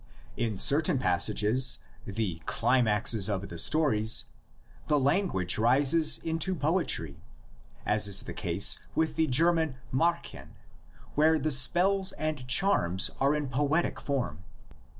[0.35, 4.25] In certain passages, the climaxes of the stories,
[4.87, 7.21] the language rises into poetry,
[7.85, 10.55] as is the case with the German Mdrchen
[11.13, 14.43] where the spells and charms are in poetic form.